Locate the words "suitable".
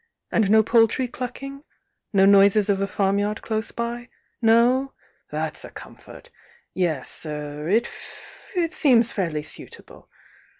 9.43-10.09